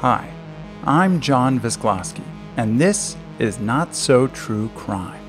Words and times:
Hi, 0.00 0.32
I'm 0.84 1.20
John 1.20 1.58
Visglosky, 1.58 2.22
and 2.56 2.80
this 2.80 3.16
is 3.40 3.58
Not 3.58 3.96
So 3.96 4.28
True 4.28 4.68
Crime. 4.76 5.20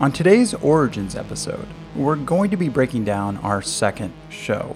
On 0.00 0.10
today's 0.10 0.52
Origins 0.52 1.14
episode, 1.14 1.68
we're 1.94 2.16
going 2.16 2.50
to 2.50 2.56
be 2.56 2.68
breaking 2.68 3.04
down 3.04 3.36
our 3.36 3.62
second 3.62 4.12
show. 4.28 4.74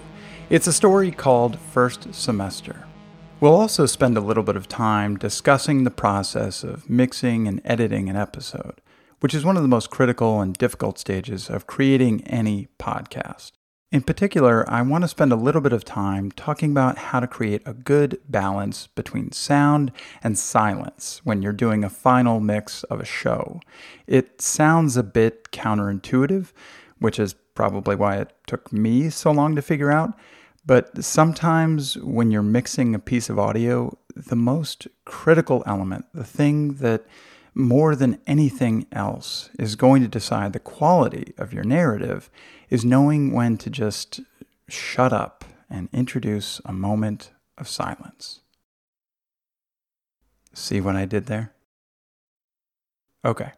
It's 0.49 0.67
a 0.67 0.71
story 0.71 1.11
called 1.11 1.59
First 1.59 2.13
Semester. 2.13 2.87
We'll 3.41 3.57
also 3.57 3.85
spend 3.85 4.15
a 4.15 4.21
little 4.21 4.41
bit 4.41 4.55
of 4.55 4.69
time 4.69 5.17
discussing 5.17 5.83
the 5.83 5.91
process 5.91 6.63
of 6.63 6.89
mixing 6.89 7.45
and 7.45 7.59
editing 7.65 8.07
an 8.07 8.15
episode, 8.15 8.79
which 9.19 9.33
is 9.33 9.43
one 9.43 9.57
of 9.57 9.63
the 9.63 9.67
most 9.67 9.89
critical 9.89 10.39
and 10.39 10.53
difficult 10.53 10.97
stages 10.97 11.49
of 11.49 11.67
creating 11.67 12.25
any 12.25 12.69
podcast. 12.79 13.51
In 13.91 14.01
particular, 14.01 14.67
I 14.69 14.81
want 14.81 15.03
to 15.03 15.07
spend 15.07 15.31
a 15.31 15.37
little 15.37 15.61
bit 15.61 15.71
of 15.71 15.85
time 15.85 16.31
talking 16.31 16.71
about 16.71 16.97
how 16.97 17.19
to 17.19 17.27
create 17.27 17.61
a 17.65 17.73
good 17.73 18.19
balance 18.27 18.87
between 18.87 19.31
sound 19.31 19.91
and 20.23 20.37
silence 20.37 21.21
when 21.23 21.41
you're 21.41 21.53
doing 21.53 21.83
a 21.83 21.89
final 21.89 22.39
mix 22.39 22.83
of 22.85 22.99
a 22.99 23.05
show. 23.05 23.59
It 24.07 24.41
sounds 24.41 24.97
a 24.97 25.03
bit 25.03 25.51
counterintuitive, 25.51 26.51
which 26.99 27.19
is 27.19 27.35
probably 27.53 27.95
why 27.95 28.17
it 28.17 28.33
took 28.47 28.73
me 28.73 29.09
so 29.09 29.31
long 29.31 29.55
to 29.55 29.61
figure 29.61 29.91
out. 29.91 30.13
But 30.65 31.03
sometimes 31.03 31.95
when 31.97 32.31
you're 32.31 32.41
mixing 32.41 32.95
a 32.95 32.99
piece 32.99 33.29
of 33.29 33.37
audio, 33.37 33.95
the 34.15 34.35
most 34.35 34.87
critical 35.05 35.63
element, 35.67 36.05
the 36.11 36.23
thing 36.23 36.75
that 36.75 37.05
more 37.55 37.95
than 37.95 38.19
anything 38.27 38.85
else 38.91 39.49
is 39.57 39.75
going 39.75 40.01
to 40.01 40.07
decide 40.07 40.51
the 40.51 40.59
quality 40.59 41.33
of 41.37 41.53
your 41.53 41.63
narrative 41.63 42.29
is 42.69 42.83
knowing 42.83 43.31
when 43.31 43.57
to 43.57 43.69
just 43.69 44.19
shut 44.67 45.13
up 45.13 45.45
and 45.69 45.89
introduce 45.93 46.59
a 46.65 46.73
moment 46.73 47.31
of 47.57 47.67
silence. 47.67 48.41
See 50.53 50.81
what 50.81 50.95
I 50.95 51.05
did 51.05 51.27
there? 51.27 51.53
Okay, 53.23 53.51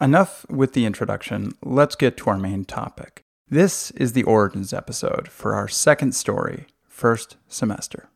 enough 0.00 0.46
with 0.48 0.74
the 0.74 0.84
introduction. 0.84 1.52
Let's 1.62 1.96
get 1.96 2.16
to 2.18 2.30
our 2.30 2.38
main 2.38 2.64
topic. 2.64 3.22
This 3.48 3.90
is 3.92 4.12
the 4.12 4.22
Origins 4.22 4.72
episode 4.72 5.28
for 5.28 5.54
our 5.54 5.66
second 5.66 6.14
story, 6.14 6.66
first 6.88 7.36
semester. 7.48 8.08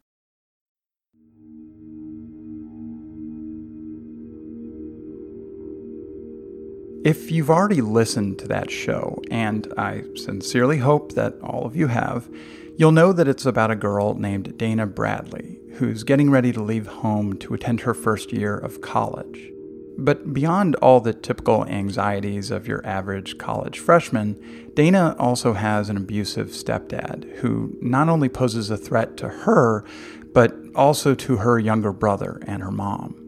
If 7.05 7.31
you've 7.31 7.51
already 7.51 7.83
listened 7.83 8.39
to 8.39 8.49
that 8.49 8.71
show, 8.71 9.21
and 9.31 9.71
I 9.77 10.05
sincerely 10.17 10.79
hope 10.79 11.13
that 11.13 11.35
all 11.43 11.67
of 11.67 11.77
you 11.77 11.89
have, 11.89 12.31
you'll 12.79 12.93
know 12.93 13.13
that 13.13 13.29
it's 13.29 13.45
about 13.45 13.71
a 13.71 13.77
girl 13.77 14.15
named 14.15 14.57
Dana 14.57 14.87
Bradley 14.87 15.59
who's 15.75 16.03
getting 16.03 16.31
ready 16.31 16.51
to 16.51 16.63
leave 16.63 16.87
home 16.87 17.37
to 17.41 17.53
attend 17.53 17.81
her 17.81 17.93
first 17.93 18.33
year 18.33 18.57
of 18.57 18.81
college. 18.81 19.51
But 19.99 20.33
beyond 20.33 20.77
all 20.77 21.01
the 21.01 21.13
typical 21.13 21.67
anxieties 21.67 22.51
of 22.51 22.67
your 22.67 22.81
average 22.87 23.37
college 23.37 23.81
freshman, 23.81 24.73
Dana 24.73 25.15
also 25.19 25.53
has 25.53 25.91
an 25.91 25.99
abusive 25.99 26.49
stepdad 26.49 27.31
who 27.41 27.77
not 27.83 28.09
only 28.09 28.31
poses 28.31 28.71
a 28.71 28.79
threat 28.79 29.19
to 29.19 29.29
her, 29.29 29.85
but 30.33 30.57
also 30.75 31.15
to 31.17 31.37
her 31.37 31.59
younger 31.59 31.93
brother 31.93 32.41
and 32.47 32.63
her 32.63 32.73
mom. 32.73 33.24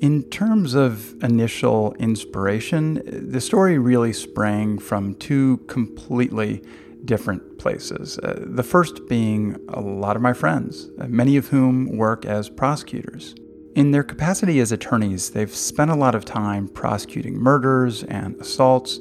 In 0.00 0.22
terms 0.24 0.74
of 0.74 1.20
initial 1.24 1.92
inspiration, 1.94 3.02
the 3.04 3.40
story 3.40 3.78
really 3.78 4.12
sprang 4.12 4.78
from 4.78 5.16
two 5.16 5.56
completely 5.66 6.62
different 7.04 7.58
places. 7.58 8.16
Uh, 8.20 8.44
the 8.46 8.62
first 8.62 9.08
being 9.08 9.56
a 9.70 9.80
lot 9.80 10.14
of 10.14 10.22
my 10.22 10.32
friends, 10.32 10.88
uh, 11.00 11.08
many 11.08 11.36
of 11.36 11.48
whom 11.48 11.96
work 11.96 12.24
as 12.24 12.48
prosecutors. 12.48 13.34
In 13.74 13.90
their 13.90 14.04
capacity 14.04 14.60
as 14.60 14.70
attorneys, 14.70 15.30
they've 15.30 15.54
spent 15.54 15.90
a 15.90 15.96
lot 15.96 16.14
of 16.14 16.24
time 16.24 16.68
prosecuting 16.68 17.34
murders 17.34 18.04
and 18.04 18.36
assaults, 18.40 19.00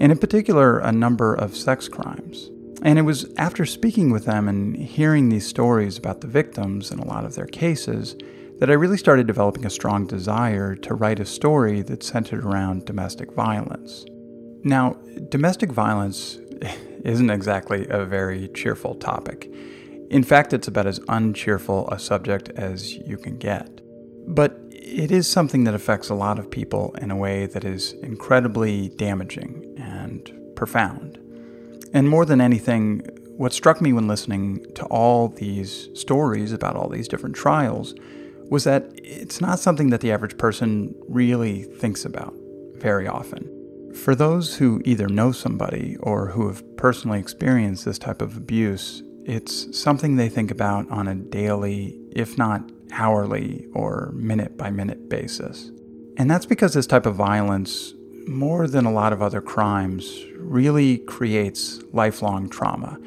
and 0.00 0.10
in 0.10 0.18
particular, 0.18 0.80
a 0.80 0.90
number 0.90 1.34
of 1.34 1.56
sex 1.56 1.88
crimes. 1.88 2.50
And 2.82 2.98
it 2.98 3.02
was 3.02 3.32
after 3.36 3.64
speaking 3.64 4.10
with 4.10 4.24
them 4.24 4.48
and 4.48 4.76
hearing 4.76 5.28
these 5.28 5.46
stories 5.46 5.98
about 5.98 6.20
the 6.20 6.26
victims 6.26 6.90
in 6.90 6.98
a 6.98 7.06
lot 7.06 7.24
of 7.24 7.36
their 7.36 7.46
cases 7.46 8.16
that 8.62 8.70
I 8.70 8.74
really 8.74 8.96
started 8.96 9.26
developing 9.26 9.66
a 9.66 9.70
strong 9.70 10.06
desire 10.06 10.76
to 10.76 10.94
write 10.94 11.18
a 11.18 11.24
story 11.26 11.82
that 11.82 12.04
centered 12.04 12.44
around 12.44 12.84
domestic 12.84 13.32
violence. 13.32 14.04
Now, 14.62 14.92
domestic 15.30 15.72
violence 15.72 16.38
isn't 17.04 17.28
exactly 17.28 17.88
a 17.90 18.04
very 18.04 18.46
cheerful 18.50 18.94
topic. 18.94 19.52
In 20.10 20.22
fact, 20.22 20.52
it's 20.52 20.68
about 20.68 20.86
as 20.86 21.00
uncheerful 21.08 21.88
a 21.90 21.98
subject 21.98 22.50
as 22.50 22.94
you 22.98 23.16
can 23.18 23.36
get. 23.36 23.80
But 24.28 24.56
it 24.70 25.10
is 25.10 25.26
something 25.26 25.64
that 25.64 25.74
affects 25.74 26.08
a 26.08 26.14
lot 26.14 26.38
of 26.38 26.48
people 26.48 26.94
in 27.00 27.10
a 27.10 27.16
way 27.16 27.46
that 27.46 27.64
is 27.64 27.94
incredibly 27.94 28.90
damaging 28.90 29.74
and 29.76 30.32
profound. 30.54 31.18
And 31.92 32.08
more 32.08 32.24
than 32.24 32.40
anything, 32.40 33.00
what 33.36 33.52
struck 33.52 33.80
me 33.80 33.92
when 33.92 34.06
listening 34.06 34.64
to 34.76 34.84
all 34.84 35.26
these 35.26 35.88
stories 35.94 36.52
about 36.52 36.76
all 36.76 36.88
these 36.88 37.08
different 37.08 37.34
trials 37.34 37.96
was 38.52 38.64
that 38.64 38.84
it's 38.96 39.40
not 39.40 39.58
something 39.58 39.88
that 39.88 40.02
the 40.02 40.12
average 40.12 40.36
person 40.36 40.94
really 41.08 41.62
thinks 41.62 42.04
about 42.04 42.34
very 42.76 43.08
often. 43.08 43.48
For 44.04 44.14
those 44.14 44.54
who 44.54 44.82
either 44.84 45.08
know 45.08 45.32
somebody 45.32 45.96
or 46.00 46.26
who 46.26 46.48
have 46.48 46.62
personally 46.76 47.18
experienced 47.18 47.86
this 47.86 47.98
type 47.98 48.20
of 48.20 48.36
abuse, 48.36 49.02
it's 49.24 49.74
something 49.74 50.16
they 50.16 50.28
think 50.28 50.50
about 50.50 50.86
on 50.90 51.08
a 51.08 51.14
daily, 51.14 51.98
if 52.14 52.36
not 52.36 52.70
hourly 52.92 53.64
or 53.72 54.12
minute 54.14 54.58
by 54.58 54.68
minute 54.68 55.08
basis. 55.08 55.70
And 56.18 56.30
that's 56.30 56.44
because 56.44 56.74
this 56.74 56.86
type 56.86 57.06
of 57.06 57.14
violence, 57.14 57.94
more 58.26 58.68
than 58.68 58.84
a 58.84 58.92
lot 58.92 59.14
of 59.14 59.22
other 59.22 59.40
crimes, 59.40 60.26
really 60.36 60.98
creates 60.98 61.80
lifelong 61.94 62.50
trauma. 62.50 62.98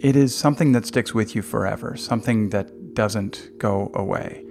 It 0.00 0.16
is 0.16 0.34
something 0.34 0.72
that 0.72 0.86
sticks 0.86 1.14
with 1.14 1.36
you 1.36 1.42
forever, 1.42 1.96
something 1.96 2.48
that 2.48 2.94
doesn't 2.94 3.58
go 3.58 3.92
away. 3.94 4.44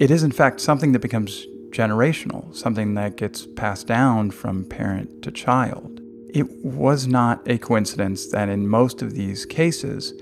It 0.00 0.10
is, 0.10 0.22
in 0.22 0.32
fact, 0.32 0.60
something 0.60 0.92
that 0.92 1.02
becomes 1.02 1.46
generational, 1.70 2.54
something 2.54 2.94
that 2.94 3.16
gets 3.16 3.46
passed 3.46 3.86
down 3.86 4.30
from 4.30 4.64
parent 4.64 5.22
to 5.22 5.30
child. 5.30 6.00
It 6.28 6.64
was 6.64 7.06
not 7.06 7.42
a 7.48 7.58
coincidence 7.58 8.26
that 8.28 8.48
in 8.48 8.68
most 8.68 9.02
of 9.02 9.14
these 9.14 9.44
cases, 9.46 10.14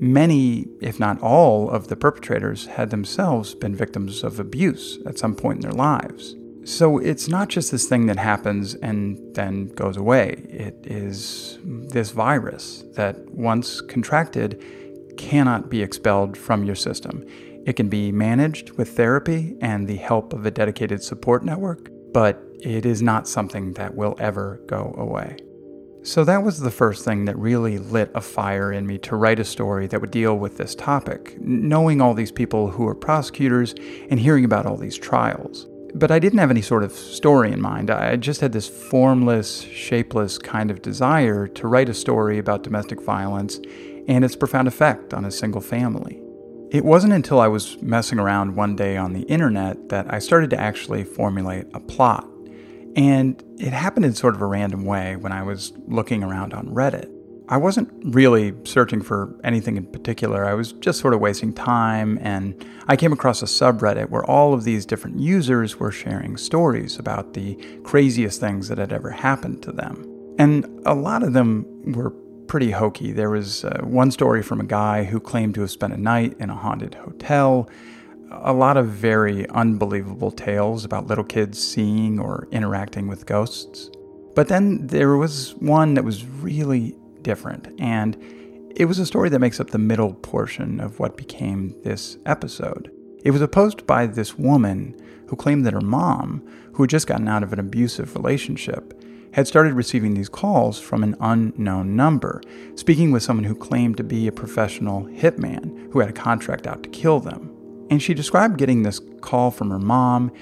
many, 0.00 0.66
if 0.80 0.98
not 0.98 1.20
all, 1.20 1.70
of 1.70 1.88
the 1.88 1.96
perpetrators 1.96 2.66
had 2.66 2.90
themselves 2.90 3.54
been 3.54 3.74
victims 3.74 4.24
of 4.24 4.40
abuse 4.40 4.98
at 5.06 5.18
some 5.18 5.34
point 5.34 5.56
in 5.56 5.62
their 5.62 5.72
lives. 5.72 6.34
So 6.64 6.98
it's 6.98 7.28
not 7.28 7.48
just 7.48 7.70
this 7.70 7.88
thing 7.88 8.06
that 8.06 8.18
happens 8.18 8.74
and 8.74 9.18
then 9.34 9.68
goes 9.68 9.96
away. 9.96 10.42
It 10.48 10.76
is 10.84 11.58
this 11.64 12.10
virus 12.10 12.84
that, 12.94 13.18
once 13.30 13.80
contracted, 13.80 14.62
cannot 15.16 15.70
be 15.70 15.82
expelled 15.82 16.36
from 16.36 16.64
your 16.64 16.74
system. 16.74 17.26
It 17.66 17.74
can 17.74 17.88
be 17.88 18.10
managed 18.10 18.70
with 18.72 18.96
therapy 18.96 19.56
and 19.60 19.86
the 19.86 19.96
help 19.96 20.32
of 20.32 20.46
a 20.46 20.50
dedicated 20.50 21.02
support 21.02 21.44
network, 21.44 21.90
but 22.12 22.42
it 22.60 22.86
is 22.86 23.02
not 23.02 23.28
something 23.28 23.74
that 23.74 23.94
will 23.94 24.16
ever 24.18 24.60
go 24.66 24.94
away. 24.96 25.36
So 26.02 26.24
that 26.24 26.42
was 26.42 26.60
the 26.60 26.70
first 26.70 27.04
thing 27.04 27.26
that 27.26 27.38
really 27.38 27.78
lit 27.78 28.10
a 28.14 28.22
fire 28.22 28.72
in 28.72 28.86
me 28.86 28.96
to 28.98 29.16
write 29.16 29.38
a 29.38 29.44
story 29.44 29.86
that 29.88 30.00
would 30.00 30.10
deal 30.10 30.38
with 30.38 30.56
this 30.56 30.74
topic, 30.74 31.36
knowing 31.40 32.00
all 32.00 32.14
these 32.14 32.32
people 32.32 32.70
who 32.70 32.88
are 32.88 32.94
prosecutors 32.94 33.74
and 34.08 34.18
hearing 34.18 34.46
about 34.46 34.64
all 34.64 34.78
these 34.78 34.96
trials. 34.96 35.66
But 35.94 36.10
I 36.10 36.18
didn't 36.18 36.38
have 36.38 36.50
any 36.50 36.62
sort 36.62 36.84
of 36.84 36.92
story 36.92 37.52
in 37.52 37.60
mind. 37.60 37.90
I 37.90 38.16
just 38.16 38.40
had 38.40 38.52
this 38.52 38.68
formless, 38.68 39.60
shapeless 39.60 40.38
kind 40.38 40.70
of 40.70 40.80
desire 40.80 41.46
to 41.48 41.68
write 41.68 41.90
a 41.90 41.94
story 41.94 42.38
about 42.38 42.62
domestic 42.62 43.02
violence 43.02 43.60
and 44.08 44.24
its 44.24 44.36
profound 44.36 44.68
effect 44.68 45.12
on 45.12 45.26
a 45.26 45.30
single 45.30 45.60
family. 45.60 46.22
It 46.70 46.84
wasn't 46.84 47.14
until 47.14 47.40
I 47.40 47.48
was 47.48 47.82
messing 47.82 48.20
around 48.20 48.54
one 48.54 48.76
day 48.76 48.96
on 48.96 49.12
the 49.12 49.22
internet 49.22 49.88
that 49.88 50.14
I 50.14 50.20
started 50.20 50.50
to 50.50 50.60
actually 50.60 51.02
formulate 51.02 51.66
a 51.74 51.80
plot. 51.80 52.28
And 52.94 53.42
it 53.58 53.72
happened 53.72 54.06
in 54.06 54.14
sort 54.14 54.36
of 54.36 54.40
a 54.40 54.46
random 54.46 54.84
way 54.84 55.16
when 55.16 55.32
I 55.32 55.42
was 55.42 55.72
looking 55.88 56.22
around 56.22 56.54
on 56.54 56.68
Reddit. 56.68 57.10
I 57.48 57.56
wasn't 57.56 57.90
really 58.14 58.54
searching 58.62 59.02
for 59.02 59.36
anything 59.42 59.76
in 59.76 59.86
particular. 59.86 60.44
I 60.44 60.54
was 60.54 60.70
just 60.74 61.00
sort 61.00 61.12
of 61.12 61.18
wasting 61.18 61.52
time, 61.52 62.20
and 62.22 62.64
I 62.86 62.94
came 62.94 63.12
across 63.12 63.42
a 63.42 63.46
subreddit 63.46 64.08
where 64.08 64.24
all 64.24 64.54
of 64.54 64.62
these 64.62 64.86
different 64.86 65.18
users 65.18 65.80
were 65.80 65.90
sharing 65.90 66.36
stories 66.36 67.00
about 67.00 67.32
the 67.32 67.56
craziest 67.82 68.38
things 68.38 68.68
that 68.68 68.78
had 68.78 68.92
ever 68.92 69.10
happened 69.10 69.60
to 69.64 69.72
them. 69.72 70.06
And 70.38 70.80
a 70.86 70.94
lot 70.94 71.24
of 71.24 71.32
them 71.32 71.66
were 71.92 72.14
pretty 72.50 72.72
hokey. 72.72 73.12
There 73.12 73.30
was 73.30 73.64
uh, 73.64 73.78
one 73.84 74.10
story 74.10 74.42
from 74.42 74.60
a 74.60 74.64
guy 74.64 75.04
who 75.04 75.20
claimed 75.20 75.54
to 75.54 75.60
have 75.60 75.70
spent 75.70 75.92
a 75.92 75.96
night 75.96 76.36
in 76.40 76.50
a 76.50 76.56
haunted 76.56 76.94
hotel. 76.96 77.70
A 78.32 78.52
lot 78.52 78.76
of 78.76 78.88
very 78.88 79.48
unbelievable 79.50 80.32
tales 80.32 80.84
about 80.84 81.06
little 81.06 81.22
kids 81.22 81.62
seeing 81.62 82.18
or 82.18 82.48
interacting 82.50 83.06
with 83.06 83.24
ghosts. 83.24 83.88
But 84.34 84.48
then 84.48 84.84
there 84.88 85.16
was 85.16 85.54
one 85.60 85.94
that 85.94 86.02
was 86.02 86.26
really 86.26 86.96
different, 87.22 87.68
and 87.78 88.16
it 88.74 88.86
was 88.86 88.98
a 88.98 89.06
story 89.06 89.28
that 89.28 89.38
makes 89.38 89.60
up 89.60 89.70
the 89.70 89.78
middle 89.78 90.14
portion 90.14 90.80
of 90.80 90.98
what 90.98 91.16
became 91.16 91.80
this 91.84 92.18
episode. 92.26 92.90
It 93.24 93.30
was 93.30 93.42
a 93.42 93.46
post 93.46 93.86
by 93.86 94.08
this 94.08 94.36
woman 94.36 94.96
who 95.28 95.36
claimed 95.36 95.64
that 95.66 95.72
her 95.72 95.80
mom, 95.80 96.42
who 96.72 96.82
had 96.82 96.90
just 96.90 97.06
gotten 97.06 97.28
out 97.28 97.44
of 97.44 97.52
an 97.52 97.60
abusive 97.60 98.16
relationship, 98.16 98.99
had 99.32 99.46
started 99.46 99.74
receiving 99.74 100.14
these 100.14 100.28
calls 100.28 100.78
from 100.78 101.02
an 101.02 101.16
unknown 101.20 101.94
number, 101.94 102.42
speaking 102.74 103.12
with 103.12 103.22
someone 103.22 103.44
who 103.44 103.54
claimed 103.54 103.96
to 103.96 104.04
be 104.04 104.26
a 104.26 104.32
professional 104.32 105.04
hitman 105.04 105.90
who 105.92 106.00
had 106.00 106.10
a 106.10 106.14
contract 106.14 106.66
out 106.66 106.82
to 106.82 106.88
kill 106.88 107.20
them. 107.20 107.54
And 107.90 108.02
she 108.02 108.14
described 108.14 108.58
getting 108.58 108.82
this 108.82 109.00
call 109.20 109.50
from 109.50 109.70
her 109.70 109.78
mom, 109.78 110.32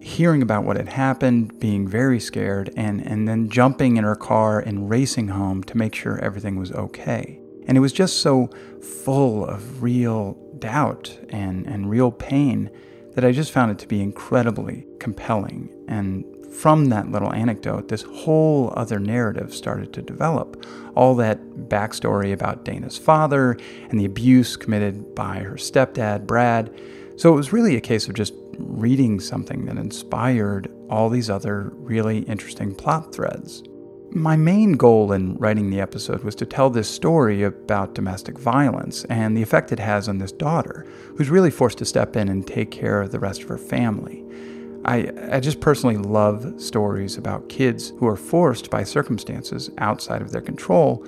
hearing 0.00 0.42
about 0.42 0.64
what 0.64 0.76
had 0.76 0.88
happened, 0.88 1.58
being 1.58 1.88
very 1.88 2.20
scared, 2.20 2.70
and, 2.76 3.00
and 3.04 3.26
then 3.26 3.48
jumping 3.48 3.96
in 3.96 4.04
her 4.04 4.16
car 4.16 4.60
and 4.60 4.88
racing 4.88 5.28
home 5.28 5.62
to 5.64 5.76
make 5.76 5.94
sure 5.94 6.18
everything 6.18 6.56
was 6.56 6.72
okay. 6.72 7.40
And 7.66 7.76
it 7.76 7.80
was 7.80 7.92
just 7.92 8.20
so 8.20 8.48
full 9.04 9.44
of 9.44 9.82
real 9.82 10.34
doubt 10.58 11.18
and, 11.30 11.66
and 11.66 11.90
real 11.90 12.12
pain 12.12 12.70
that 13.14 13.24
I 13.24 13.32
just 13.32 13.50
found 13.50 13.72
it 13.72 13.78
to 13.80 13.88
be 13.88 14.02
incredibly 14.02 14.86
compelling. 15.00 15.74
And 15.88 16.24
from 16.56 16.86
that 16.86 17.10
little 17.10 17.32
anecdote, 17.32 17.88
this 17.88 18.02
whole 18.02 18.72
other 18.76 18.98
narrative 18.98 19.54
started 19.54 19.92
to 19.92 20.02
develop. 20.02 20.64
All 20.94 21.14
that 21.16 21.68
backstory 21.68 22.32
about 22.32 22.64
Dana's 22.64 22.96
father 22.96 23.58
and 23.90 24.00
the 24.00 24.06
abuse 24.06 24.56
committed 24.56 25.14
by 25.14 25.40
her 25.40 25.56
stepdad, 25.56 26.26
Brad. 26.26 26.74
So 27.16 27.32
it 27.32 27.36
was 27.36 27.52
really 27.52 27.76
a 27.76 27.80
case 27.80 28.08
of 28.08 28.14
just 28.14 28.32
reading 28.58 29.20
something 29.20 29.66
that 29.66 29.76
inspired 29.76 30.72
all 30.88 31.10
these 31.10 31.28
other 31.28 31.72
really 31.74 32.20
interesting 32.20 32.74
plot 32.74 33.14
threads. 33.14 33.62
My 34.10 34.36
main 34.36 34.72
goal 34.72 35.12
in 35.12 35.36
writing 35.36 35.68
the 35.68 35.80
episode 35.80 36.24
was 36.24 36.34
to 36.36 36.46
tell 36.46 36.70
this 36.70 36.88
story 36.88 37.42
about 37.42 37.94
domestic 37.94 38.38
violence 38.38 39.04
and 39.06 39.36
the 39.36 39.42
effect 39.42 39.72
it 39.72 39.78
has 39.78 40.08
on 40.08 40.18
this 40.18 40.32
daughter, 40.32 40.86
who's 41.16 41.28
really 41.28 41.50
forced 41.50 41.78
to 41.78 41.84
step 41.84 42.16
in 42.16 42.28
and 42.28 42.46
take 42.46 42.70
care 42.70 43.02
of 43.02 43.12
the 43.12 43.18
rest 43.18 43.42
of 43.42 43.48
her 43.48 43.58
family. 43.58 44.24
I, 44.86 45.10
I 45.32 45.40
just 45.40 45.60
personally 45.60 45.96
love 45.96 46.60
stories 46.60 47.16
about 47.16 47.48
kids 47.48 47.92
who 47.98 48.06
are 48.06 48.16
forced 48.16 48.70
by 48.70 48.84
circumstances 48.84 49.68
outside 49.78 50.22
of 50.22 50.30
their 50.30 50.40
control 50.40 51.04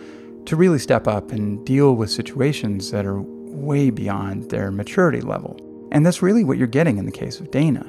to 0.46 0.56
really 0.56 0.80
step 0.80 1.06
up 1.06 1.30
and 1.30 1.64
deal 1.64 1.94
with 1.94 2.10
situations 2.10 2.90
that 2.90 3.06
are 3.06 3.22
way 3.22 3.90
beyond 3.90 4.50
their 4.50 4.72
maturity 4.72 5.20
level. 5.20 5.56
And 5.92 6.04
that's 6.04 6.22
really 6.22 6.42
what 6.42 6.58
you're 6.58 6.66
getting 6.66 6.98
in 6.98 7.06
the 7.06 7.12
case 7.12 7.38
of 7.38 7.52
Dana. 7.52 7.88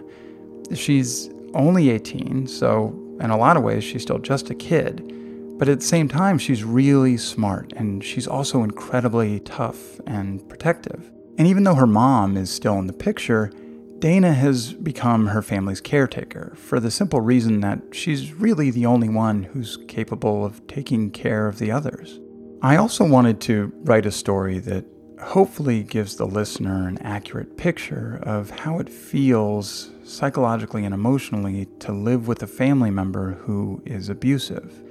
She's 0.76 1.30
only 1.56 1.90
18, 1.90 2.46
so 2.46 2.90
in 3.20 3.32
a 3.32 3.38
lot 3.38 3.58
of 3.58 3.64
ways, 3.64 3.84
she's 3.84 4.04
still 4.04 4.20
just 4.20 4.52
a 4.52 4.56
kid. 4.56 5.16
But 5.58 5.70
at 5.70 5.80
the 5.80 5.86
same 5.86 6.08
time, 6.08 6.38
she's 6.38 6.64
really 6.64 7.18
smart 7.18 7.74
and 7.76 8.04
she's 8.04 8.28
also 8.28 8.64
incredibly 8.64 9.40
tough 9.42 10.00
and 10.06 10.48
protective. 10.48 11.12
And 11.40 11.48
even 11.48 11.64
though 11.64 11.76
her 11.76 11.88
mom 11.88 12.38
is 12.38 12.52
still 12.52 12.78
in 12.78 12.88
the 12.88 12.94
picture, 12.94 13.52
Dana 14.00 14.31
has 14.31 14.72
become 14.72 15.28
her 15.28 15.42
family's 15.42 15.81
caretaker 15.81 16.54
for 16.56 16.80
the 16.80 16.90
simple 16.90 17.19
reason 17.19 17.60
that 17.60 17.81
she's 17.92 18.34
really 18.34 18.72
the 18.72 18.86
only 18.86 19.10
one 19.10 19.44
who's 19.44 19.78
capable 19.90 20.46
of 20.46 20.66
taking 20.68 21.12
care 21.12 21.48
of 21.48 21.60
the 21.60 21.69
others. 21.69 22.18
I 22.62 22.78
also 22.78 23.06
wanted 23.06 23.42
to 23.42 23.74
write 23.84 24.06
a 24.06 24.12
story 24.12 24.60
that 24.60 24.86
hopefully 25.22 25.84
gives 25.84 26.16
the 26.16 26.25
listener 26.25 26.88
an 26.88 26.98
accurate 27.00 27.57
picture 27.57 28.22
of 28.24 28.50
how 28.50 28.80
it 28.80 28.88
feels 28.88 29.90
psychologically 30.06 30.86
and 30.86 30.94
emotionally 30.94 31.66
to 31.80 31.92
live 31.92 32.25
with 32.25 32.42
a 32.42 32.48
family 32.48 32.92
member 32.92 33.34
who 33.34 33.81
is 33.86 34.07
abusive. 34.07 34.81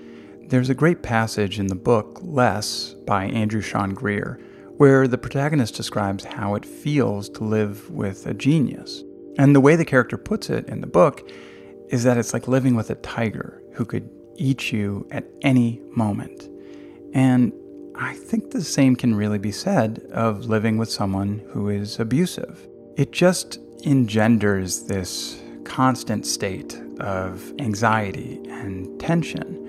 There's 0.49 0.69
a 0.69 0.75
great 0.75 1.03
passage 1.03 1.59
in 1.59 1.69
the 1.69 1.75
book 1.75 2.19
Less 2.23 2.95
by 3.07 3.25
Andrew 3.25 3.63
Sean 3.63 3.95
Greer 3.95 4.39
where 4.79 5.07
the 5.09 5.19
protagonist 5.19 5.75
describes 5.75 6.25
how 6.25 6.55
it 6.55 6.65
feels 6.65 7.29
to 7.29 7.45
live 7.45 7.91
with 7.91 8.27
a 8.27 8.35
genius. 8.35 9.03
And 9.37 9.55
the 9.55 9.61
way 9.61 9.77
the 9.77 9.85
character 9.85 10.17
puts 10.17 10.51
it 10.51 10.69
in 10.69 10.81
the 10.81 10.87
book 10.87 11.29
is 11.89 12.05
that 12.05 12.17
it's 12.17 12.33
like 12.33 12.49
living 12.49 12.75
with 12.75 12.91
a 12.91 12.95
tiger 12.97 13.63
who 13.75 13.85
could 13.85 14.09
eat 14.37 14.73
you 14.73 15.07
at 15.11 15.25
any 15.43 15.81
moment. 15.95 16.49
And 17.13 17.53
I 17.97 18.15
think 18.15 18.53
the 18.53 18.63
same 18.63 18.95
can 18.95 19.17
really 19.17 19.39
be 19.39 19.51
said 19.51 20.07
of 20.13 20.45
living 20.45 20.79
with 20.79 20.91
someone 20.91 21.43
who 21.51 21.69
is 21.69 21.99
abusive. 21.99 22.69
It 22.97 23.11
just 23.11 23.59
engenders 23.85 24.85
this 24.85 25.41
constant 25.65 26.25
state 26.25 26.81
of 27.01 27.53
anxiety 27.59 28.41
and 28.49 28.99
tension 29.01 29.68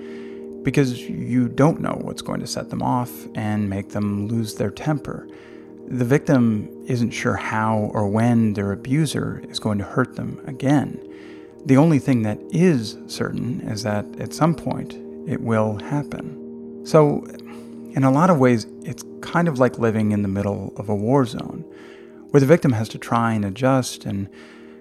because 0.62 1.08
you 1.08 1.48
don't 1.48 1.80
know 1.80 1.98
what's 2.02 2.22
going 2.22 2.40
to 2.40 2.46
set 2.46 2.70
them 2.70 2.82
off 2.82 3.10
and 3.34 3.68
make 3.68 3.90
them 3.90 4.28
lose 4.28 4.54
their 4.54 4.70
temper. 4.70 5.26
The 5.86 6.04
victim 6.04 6.68
isn't 6.86 7.10
sure 7.10 7.36
how 7.36 7.90
or 7.92 8.08
when 8.08 8.52
their 8.52 8.72
abuser 8.72 9.42
is 9.48 9.58
going 9.58 9.78
to 9.78 9.84
hurt 9.84 10.16
them 10.16 10.40
again. 10.46 11.00
The 11.66 11.76
only 11.76 11.98
thing 11.98 12.22
that 12.22 12.38
is 12.50 12.96
certain 13.06 13.60
is 13.62 13.82
that 13.82 14.04
at 14.20 14.32
some 14.32 14.54
point 14.54 14.94
it 15.28 15.40
will 15.40 15.78
happen. 15.78 16.84
So, 16.84 17.24
in 17.92 18.04
a 18.04 18.10
lot 18.10 18.30
of 18.30 18.38
ways, 18.38 18.66
it's 18.82 19.04
kind 19.20 19.48
of 19.48 19.58
like 19.58 19.78
living 19.78 20.12
in 20.12 20.22
the 20.22 20.28
middle 20.28 20.72
of 20.76 20.88
a 20.88 20.94
war 20.94 21.26
zone, 21.26 21.64
where 22.30 22.40
the 22.40 22.46
victim 22.46 22.72
has 22.72 22.88
to 22.90 22.98
try 22.98 23.32
and 23.32 23.44
adjust 23.44 24.06
and 24.06 24.28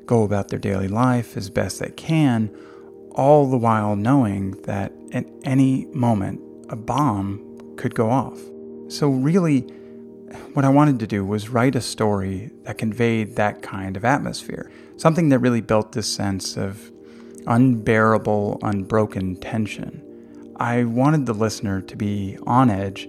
go 0.06 0.24
about 0.24 0.50
their 0.50 0.60
daily 0.60 0.88
life 0.88 1.36
as 1.36 1.50
best 1.50 1.80
they 1.80 1.90
can, 1.92 2.56
all 3.12 3.50
the 3.50 3.58
while 3.58 3.96
knowing 3.96 4.52
that 4.64 4.94
at 5.14 5.26
any 5.44 5.86
moment 5.88 6.42
a 6.70 6.76
bomb 6.76 7.76
could 7.78 7.96
go 7.96 8.10
off. 8.10 8.40
So, 8.90 9.10
really, 9.10 9.62
what 10.54 10.66
I 10.66 10.70
wanted 10.70 11.00
to 11.00 11.08
do 11.08 11.26
was 11.26 11.50
write 11.50 11.76
a 11.76 11.82
story 11.82 12.52
that 12.64 12.78
conveyed 12.78 13.36
that 13.36 13.62
kind 13.62 13.98
of 13.98 14.06
atmosphere, 14.06 14.72
something 14.98 15.30
that 15.30 15.40
really 15.40 15.62
built 15.62 15.92
this 15.92 16.08
sense 16.08 16.58
of 16.58 16.92
unbearable, 17.48 18.60
unbroken 18.62 19.36
tension. 19.38 20.04
I 20.58 20.84
wanted 20.84 21.26
the 21.26 21.34
listener 21.34 21.82
to 21.82 21.96
be 21.96 22.38
on 22.46 22.70
edge 22.70 23.08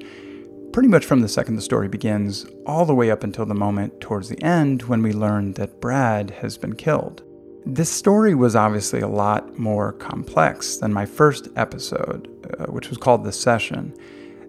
pretty 0.73 0.89
much 0.89 1.05
from 1.05 1.21
the 1.21 1.29
second 1.29 1.57
the 1.57 1.63
story 1.63 1.89
begins, 1.89 2.47
all 2.67 2.85
the 2.85 2.95
way 2.95 3.11
up 3.11 3.25
until 3.25 3.47
the 3.47 3.55
moment 3.55 4.01
towards 4.01 4.29
the 4.29 4.43
end 4.43 4.83
when 4.83 5.03
we 5.03 5.13
learn 5.13 5.53
that 5.55 5.81
Brad 5.81 6.31
has 6.31 6.57
been 6.57 6.75
killed. 6.75 7.23
This 7.67 7.91
story 7.91 8.35
was 8.35 8.57
obviously 8.57 9.01
a 9.01 9.09
lot 9.09 9.59
more 9.59 9.93
complex 9.93 10.79
than 10.79 10.93
my 10.93 11.05
first 11.05 11.49
episode, 11.57 12.29
uh, 12.59 12.67
which 12.67 12.89
was 12.89 12.97
called 12.97 13.23
The 13.23 13.33
Session. 13.33 13.95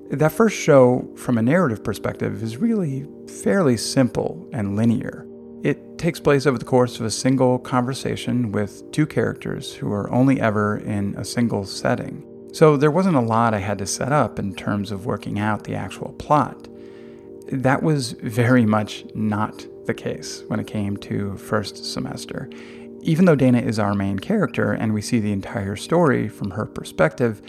That 0.09 0.31
first 0.31 0.57
show, 0.57 1.07
from 1.17 1.37
a 1.37 1.41
narrative 1.41 1.83
perspective, 1.83 2.41
is 2.41 2.57
really 2.57 3.05
fairly 3.43 3.75
simple 3.75 4.47
and 4.53 4.77
linear. 4.77 5.27
It 5.61 5.97
takes 5.97 6.19
place 6.19 6.45
over 6.45 6.57
the 6.57 6.65
course 6.65 6.99
of 6.99 7.05
a 7.05 7.11
single 7.11 7.59
conversation 7.59 8.51
with 8.51 8.89
two 8.91 9.05
characters 9.05 9.73
who 9.73 9.91
are 9.91 10.11
only 10.11 10.39
ever 10.39 10.77
in 10.77 11.13
a 11.17 11.25
single 11.25 11.65
setting. 11.65 12.25
So 12.53 12.77
there 12.77 12.91
wasn't 12.91 13.17
a 13.17 13.21
lot 13.21 13.53
I 13.53 13.59
had 13.59 13.77
to 13.79 13.85
set 13.85 14.11
up 14.11 14.39
in 14.39 14.55
terms 14.55 14.91
of 14.91 15.05
working 15.05 15.37
out 15.37 15.65
the 15.65 15.75
actual 15.75 16.13
plot. 16.13 16.67
That 17.51 17.83
was 17.83 18.13
very 18.13 18.65
much 18.65 19.05
not 19.13 19.65
the 19.85 19.93
case 19.93 20.43
when 20.47 20.59
it 20.59 20.67
came 20.67 20.95
to 20.97 21.35
first 21.37 21.85
semester. 21.85 22.49
Even 23.03 23.25
though 23.25 23.35
Dana 23.35 23.59
is 23.59 23.79
our 23.79 23.95
main 23.95 24.19
character 24.19 24.73
and 24.73 24.93
we 24.93 25.01
see 25.01 25.19
the 25.19 25.31
entire 25.31 25.75
story 25.75 26.27
from 26.27 26.51
her 26.51 26.65
perspective, 26.65 27.41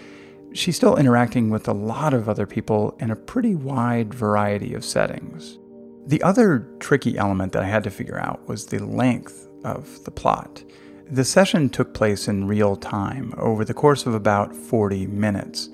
she's 0.55 0.77
still 0.77 0.97
interacting 0.97 1.51
with 1.51 1.69
a 1.69 1.73
lot 1.73 2.15
of 2.15 2.29
other 2.29 2.47
people 2.47 2.97
in 3.01 3.11
a 3.11 3.17
pretty 3.17 3.55
wide 3.55 4.15
variety 4.15 4.75
of 4.75 4.85
settings. 4.85 5.59
The 6.07 6.23
other 6.23 6.69
tricky 6.81 7.19
element 7.19 7.53
that 7.53 7.63
I 7.63 7.67
had 7.67 7.85
to 7.85 7.91
figure 7.91 8.19
out 8.19 8.49
was 8.49 8.67
the 8.67 8.85
length 8.85 9.49
of 9.65 10.03
the 10.05 10.11
plot. 10.11 10.65
The 11.11 11.25
session 11.25 11.69
took 11.69 11.93
place 11.93 12.29
in 12.29 12.49
real 12.49 12.75
time 12.75 13.35
over 13.37 13.65
the 13.65 13.75
course 13.75 14.07
of 14.07 14.15
about 14.15 14.55
40 14.55 15.07
minutes. 15.07 15.69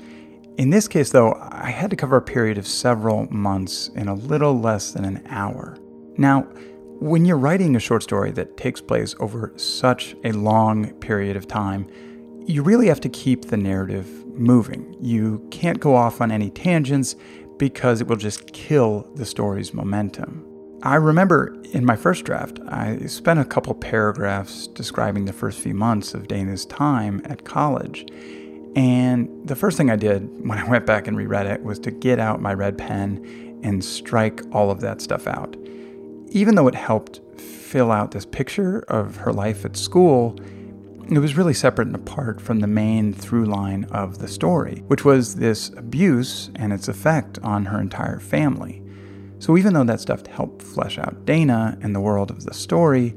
In 0.56 0.70
this 0.70 0.88
case, 0.88 1.10
though, 1.10 1.34
I 1.34 1.70
had 1.70 1.90
to 1.90 1.96
cover 1.96 2.16
a 2.16 2.22
period 2.22 2.58
of 2.58 2.66
several 2.66 3.32
months 3.32 3.88
in 3.94 4.08
a 4.08 4.14
little 4.14 4.58
less 4.58 4.90
than 4.90 5.04
an 5.04 5.24
hour. 5.28 5.78
Now, 6.16 6.48
when 7.00 7.24
you're 7.24 7.38
writing 7.38 7.76
a 7.76 7.80
short 7.80 8.02
story 8.02 8.32
that 8.32 8.56
takes 8.56 8.80
place 8.80 9.14
over 9.20 9.52
such 9.56 10.16
a 10.24 10.32
long 10.32 10.92
period 10.94 11.36
of 11.36 11.46
time, 11.46 11.88
you 12.44 12.62
really 12.62 12.88
have 12.88 13.00
to 13.00 13.08
keep 13.08 13.46
the 13.46 13.56
narrative 13.56 14.26
moving. 14.26 14.96
You 15.00 15.46
can't 15.50 15.78
go 15.78 15.94
off 15.94 16.20
on 16.20 16.32
any 16.32 16.50
tangents 16.50 17.14
because 17.56 18.00
it 18.00 18.08
will 18.08 18.16
just 18.16 18.52
kill 18.52 19.08
the 19.14 19.24
story's 19.24 19.72
momentum. 19.72 20.44
I 20.82 20.96
remember 20.96 21.56
in 21.72 21.84
my 21.84 21.94
first 21.94 22.24
draft, 22.24 22.58
I 22.68 22.98
spent 23.06 23.38
a 23.38 23.44
couple 23.44 23.74
paragraphs 23.74 24.66
describing 24.68 25.24
the 25.24 25.32
first 25.32 25.58
few 25.58 25.74
months 25.74 26.14
of 26.14 26.26
Dana's 26.26 26.66
time 26.66 27.20
at 27.24 27.44
college. 27.44 28.06
And 28.74 29.28
the 29.46 29.56
first 29.56 29.76
thing 29.76 29.90
I 29.90 29.96
did 29.96 30.28
when 30.48 30.58
I 30.58 30.68
went 30.68 30.86
back 30.86 31.06
and 31.06 31.16
reread 31.16 31.46
it 31.46 31.62
was 31.62 31.78
to 31.80 31.90
get 31.90 32.18
out 32.18 32.40
my 32.40 32.54
red 32.54 32.78
pen 32.78 33.60
and 33.62 33.84
strike 33.84 34.42
all 34.52 34.70
of 34.70 34.80
that 34.80 35.00
stuff 35.00 35.26
out. 35.26 35.56
Even 36.30 36.54
though 36.54 36.68
it 36.68 36.74
helped 36.74 37.20
fill 37.40 37.90
out 37.90 38.10
this 38.10 38.26
picture 38.26 38.80
of 38.88 39.16
her 39.16 39.32
life 39.32 39.64
at 39.64 39.76
school, 39.76 40.38
it 41.10 41.18
was 41.18 41.36
really 41.36 41.54
separate 41.54 41.88
and 41.88 41.96
apart 41.96 42.40
from 42.40 42.60
the 42.60 42.66
main 42.66 43.14
through 43.14 43.46
line 43.46 43.84
of 43.84 44.18
the 44.18 44.28
story, 44.28 44.82
which 44.88 45.04
was 45.04 45.36
this 45.36 45.70
abuse 45.70 46.50
and 46.56 46.72
its 46.72 46.88
effect 46.88 47.38
on 47.42 47.64
her 47.64 47.80
entire 47.80 48.20
family. 48.20 48.82
So 49.38 49.56
even 49.56 49.72
though 49.72 49.84
that 49.84 50.00
stuff 50.00 50.26
helped 50.26 50.62
flesh 50.62 50.98
out 50.98 51.24
Dana 51.24 51.78
and 51.80 51.94
the 51.94 52.00
world 52.00 52.30
of 52.30 52.44
the 52.44 52.52
story, 52.52 53.14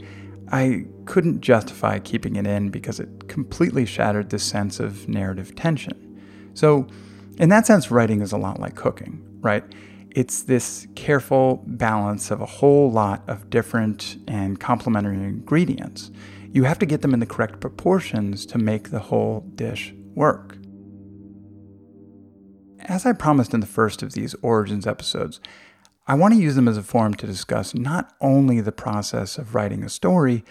I 0.52 0.86
couldn't 1.06 1.42
justify 1.42 2.00
keeping 2.00 2.36
it 2.36 2.46
in 2.46 2.70
because 2.70 3.00
it 3.00 3.28
completely 3.28 3.86
shattered 3.86 4.30
the 4.30 4.40
sense 4.40 4.80
of 4.80 5.08
narrative 5.08 5.56
tension. 5.56 6.22
So, 6.54 6.88
in 7.38 7.50
that 7.50 7.66
sense, 7.66 7.90
writing 7.90 8.22
is 8.22 8.34
a 8.34 8.38
lot 8.38 8.60
like 8.60 8.76
cooking, 8.76 9.24
right? 9.42 9.64
It's 10.14 10.44
this 10.44 10.88
careful 10.96 11.64
balance 11.66 12.32
of 12.32 12.42
a 12.42 12.46
whole 12.46 12.92
lot 12.92 13.24
of 13.30 13.50
different 13.50 14.18
and 14.28 14.60
complementary 14.60 15.16
ingredients. 15.16 16.12
You 16.52 16.66
have 16.66 16.80
to 16.80 16.86
get 16.86 17.02
them 17.02 17.14
in 17.14 17.22
the 17.22 17.26
correct 17.26 17.62
proportions 17.62 18.46
to 18.48 18.58
make 18.58 18.90
the 18.90 19.00
whole 19.00 19.42
dish 19.56 19.94
work. 20.14 20.58
As 22.82 23.06
I 23.06 23.14
promised 23.14 23.54
in 23.54 23.62
the 23.62 23.66
first 23.66 24.04
of 24.04 24.12
these 24.12 24.36
Origins 24.42 24.86
episodes, 24.86 25.40
I 26.08 26.16
want 26.16 26.34
to 26.34 26.42
use 26.42 26.56
them 26.56 26.68
as 26.68 26.78
a 26.78 26.84
forum 26.84 27.14
to 27.14 27.28
discuss 27.28 27.74
not 27.74 28.14
only 28.20 28.60
the 28.60 28.74
process 28.74 29.38
of 29.38 29.56
writing 29.56 29.82
a 29.82 29.90
story, 29.90 30.44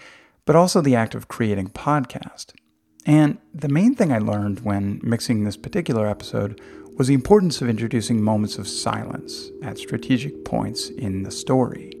but 0.45 0.55
also 0.55 0.81
the 0.81 0.95
act 0.95 1.13
of 1.13 1.27
creating 1.27 1.67
a 1.67 1.69
podcast. 1.69 2.53
And 3.05 3.37
the 3.53 3.69
main 3.69 3.93
thing 3.93 4.11
I 4.11 4.17
learned 4.17 4.61
when 4.61 5.01
mixing 5.03 5.43
this 5.43 5.57
particular 5.57 6.07
episode 6.07 6.59
was 6.97 7.07
the 7.07 7.13
importance 7.13 7.61
of 7.61 7.69
introducing 7.69 8.21
moments 8.21 8.57
of 8.57 8.67
silence 8.67 9.49
at 9.61 9.77
strategic 9.77 10.43
points 10.45 10.89
in 10.89 11.23
the 11.23 11.31
story. 11.31 11.93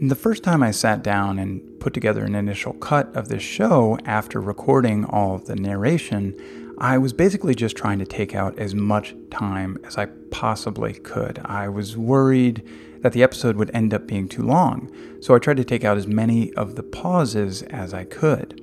The 0.00 0.14
first 0.14 0.42
time 0.42 0.62
I 0.62 0.70
sat 0.70 1.02
down 1.02 1.38
and 1.38 1.78
put 1.78 1.92
together 1.92 2.24
an 2.24 2.34
initial 2.34 2.72
cut 2.72 3.14
of 3.14 3.28
this 3.28 3.42
show 3.42 3.98
after 4.06 4.40
recording 4.40 5.04
all 5.04 5.34
of 5.34 5.44
the 5.44 5.56
narration, 5.56 6.34
I 6.78 6.96
was 6.96 7.12
basically 7.12 7.54
just 7.54 7.76
trying 7.76 7.98
to 7.98 8.06
take 8.06 8.34
out 8.34 8.58
as 8.58 8.74
much 8.74 9.14
time 9.30 9.76
as 9.84 9.98
I 9.98 10.06
possibly 10.30 10.94
could. 10.94 11.38
I 11.44 11.68
was 11.68 11.98
worried 11.98 12.66
that 13.02 13.12
the 13.12 13.22
episode 13.22 13.56
would 13.56 13.70
end 13.74 13.92
up 13.92 14.06
being 14.06 14.28
too 14.28 14.42
long, 14.42 14.90
so 15.20 15.34
I 15.34 15.38
tried 15.38 15.58
to 15.58 15.64
take 15.64 15.84
out 15.84 15.98
as 15.98 16.06
many 16.06 16.52
of 16.54 16.76
the 16.76 16.82
pauses 16.82 17.62
as 17.64 17.92
I 17.92 18.04
could. 18.04 18.60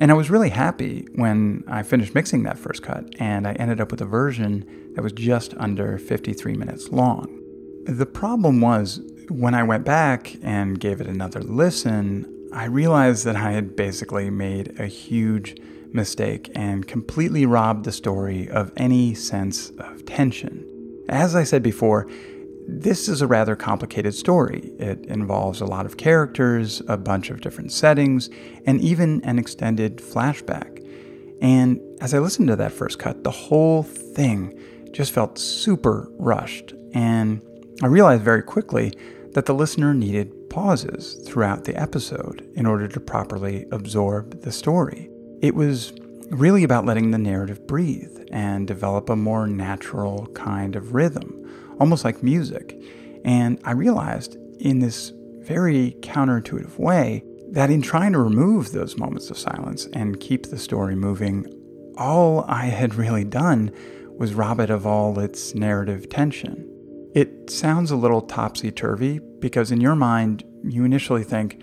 And 0.00 0.10
I 0.10 0.14
was 0.14 0.30
really 0.30 0.48
happy 0.48 1.06
when 1.14 1.62
I 1.68 1.82
finished 1.82 2.14
mixing 2.14 2.42
that 2.44 2.58
first 2.58 2.82
cut, 2.82 3.04
and 3.18 3.46
I 3.46 3.52
ended 3.52 3.82
up 3.82 3.90
with 3.90 4.00
a 4.00 4.06
version 4.06 4.64
that 4.94 5.02
was 5.02 5.12
just 5.12 5.52
under 5.58 5.98
53 5.98 6.54
minutes 6.54 6.88
long. 6.88 7.38
The 7.84 8.06
problem 8.06 8.62
was, 8.62 9.00
when 9.28 9.54
I 9.54 9.62
went 9.62 9.84
back 9.84 10.36
and 10.42 10.80
gave 10.80 11.02
it 11.02 11.06
another 11.06 11.40
listen, 11.40 12.26
I 12.50 12.64
realized 12.64 13.26
that 13.26 13.36
I 13.36 13.52
had 13.52 13.76
basically 13.76 14.30
made 14.30 14.80
a 14.80 14.86
huge 14.86 15.56
mistake 15.92 16.50
and 16.54 16.88
completely 16.88 17.44
robbed 17.44 17.84
the 17.84 17.92
story 17.92 18.48
of 18.48 18.72
any 18.78 19.12
sense 19.12 19.70
of 19.78 20.06
tension. 20.06 20.66
As 21.10 21.36
I 21.36 21.44
said 21.44 21.62
before, 21.62 22.08
this 22.66 23.08
is 23.08 23.22
a 23.22 23.26
rather 23.26 23.56
complicated 23.56 24.14
story. 24.14 24.72
It 24.78 25.06
involves 25.06 25.60
a 25.60 25.66
lot 25.66 25.86
of 25.86 25.96
characters, 25.96 26.82
a 26.88 26.96
bunch 26.96 27.30
of 27.30 27.40
different 27.40 27.72
settings, 27.72 28.30
and 28.66 28.80
even 28.80 29.22
an 29.24 29.38
extended 29.38 29.98
flashback. 29.98 30.86
And 31.40 31.80
as 32.00 32.14
I 32.14 32.18
listened 32.18 32.48
to 32.48 32.56
that 32.56 32.72
first 32.72 32.98
cut, 32.98 33.24
the 33.24 33.30
whole 33.30 33.82
thing 33.82 34.58
just 34.92 35.12
felt 35.12 35.38
super 35.38 36.08
rushed. 36.18 36.74
And 36.92 37.40
I 37.82 37.86
realized 37.86 38.22
very 38.22 38.42
quickly 38.42 38.92
that 39.32 39.46
the 39.46 39.54
listener 39.54 39.94
needed 39.94 40.50
pauses 40.50 41.14
throughout 41.26 41.64
the 41.64 41.76
episode 41.76 42.46
in 42.56 42.66
order 42.66 42.88
to 42.88 43.00
properly 43.00 43.66
absorb 43.70 44.42
the 44.42 44.52
story. 44.52 45.08
It 45.40 45.54
was 45.54 45.92
really 46.30 46.64
about 46.64 46.84
letting 46.84 47.10
the 47.10 47.18
narrative 47.18 47.66
breathe 47.66 48.26
and 48.30 48.66
develop 48.66 49.08
a 49.08 49.16
more 49.16 49.46
natural 49.46 50.26
kind 50.34 50.76
of 50.76 50.94
rhythm 50.94 51.29
almost 51.80 52.04
like 52.04 52.22
music. 52.22 52.80
And 53.24 53.58
I 53.64 53.72
realized 53.72 54.36
in 54.60 54.78
this 54.78 55.12
very 55.40 55.96
counterintuitive 56.00 56.78
way 56.78 57.24
that 57.50 57.70
in 57.70 57.82
trying 57.82 58.12
to 58.12 58.18
remove 58.18 58.70
those 58.70 58.96
moments 58.96 59.30
of 59.30 59.38
silence 59.38 59.86
and 59.94 60.20
keep 60.20 60.46
the 60.46 60.58
story 60.58 60.94
moving, 60.94 61.46
all 61.96 62.44
I 62.46 62.66
had 62.66 62.94
really 62.94 63.24
done 63.24 63.72
was 64.10 64.34
rob 64.34 64.60
it 64.60 64.70
of 64.70 64.86
all 64.86 65.18
its 65.18 65.54
narrative 65.54 66.08
tension. 66.08 66.66
It 67.14 67.50
sounds 67.50 67.90
a 67.90 67.96
little 67.96 68.20
topsy 68.20 68.70
turvy 68.70 69.18
because 69.40 69.72
in 69.72 69.80
your 69.80 69.96
mind, 69.96 70.44
you 70.62 70.84
initially 70.84 71.24
think, 71.24 71.60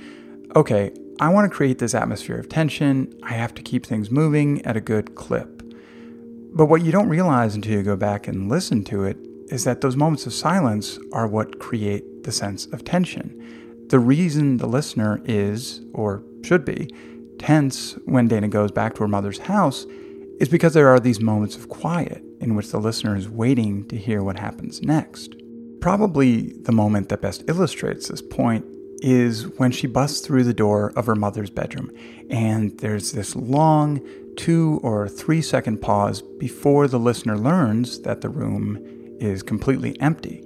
okay, 0.55 0.91
I 1.19 1.29
want 1.29 1.49
to 1.49 1.55
create 1.55 1.79
this 1.79 1.95
atmosphere 1.95 2.37
of 2.37 2.49
tension. 2.49 3.13
I 3.23 3.33
have 3.33 3.53
to 3.55 3.61
keep 3.61 3.85
things 3.85 4.11
moving 4.11 4.65
at 4.65 4.75
a 4.75 4.81
good 4.81 5.15
clip. 5.15 5.63
But 6.53 6.65
what 6.65 6.81
you 6.81 6.91
don't 6.91 7.09
realize 7.09 7.55
until 7.55 7.73
you 7.73 7.83
go 7.83 7.95
back 7.95 8.27
and 8.27 8.49
listen 8.49 8.83
to 8.85 9.03
it 9.03 9.17
is 9.51 9.63
that 9.63 9.81
those 9.81 9.95
moments 9.95 10.25
of 10.25 10.33
silence 10.33 10.99
are 11.11 11.27
what 11.27 11.59
create 11.59 12.23
the 12.23 12.31
sense 12.31 12.65
of 12.67 12.83
tension. 12.83 13.33
The 13.89 13.99
reason 13.99 14.57
the 14.57 14.67
listener 14.67 15.21
is, 15.25 15.81
or 15.93 16.23
should 16.43 16.65
be, 16.65 16.93
tense 17.39 17.97
when 18.05 18.27
Dana 18.27 18.47
goes 18.47 18.71
back 18.71 18.95
to 18.95 19.01
her 19.01 19.07
mother's 19.07 19.39
house 19.39 19.85
is 20.39 20.49
because 20.49 20.73
there 20.73 20.89
are 20.89 20.99
these 20.99 21.19
moments 21.19 21.55
of 21.55 21.69
quiet 21.69 22.23
in 22.41 22.55
which 22.55 22.71
the 22.71 22.79
listener 22.79 23.15
is 23.15 23.29
waiting 23.29 23.87
to 23.87 23.97
hear 23.97 24.23
what 24.23 24.37
happens 24.37 24.81
next. 24.81 25.35
Probably 25.79 26.53
the 26.61 26.71
moment 26.71 27.09
that 27.09 27.21
best 27.21 27.43
illustrates 27.47 28.07
this 28.07 28.21
point 28.21 28.65
is 29.01 29.47
when 29.57 29.71
she 29.71 29.87
busts 29.87 30.25
through 30.25 30.43
the 30.43 30.53
door 30.53 30.91
of 30.95 31.05
her 31.05 31.15
mother's 31.15 31.49
bedroom, 31.49 31.91
and 32.29 32.77
there's 32.79 33.11
this 33.11 33.35
long 33.35 34.01
two 34.35 34.79
or 34.83 35.07
three 35.07 35.41
second 35.41 35.81
pause 35.81 36.21
before 36.21 36.87
the 36.87 36.99
listener 36.99 37.37
learns 37.37 38.01
that 38.01 38.21
the 38.21 38.29
room 38.29 38.96
is 39.19 39.43
completely 39.43 39.99
empty. 40.01 40.43